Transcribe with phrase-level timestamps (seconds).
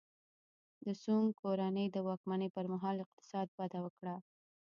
[0.85, 4.15] د سونګ کورنۍ د واکمنۍ پرمهال اقتصاد وده وکړه.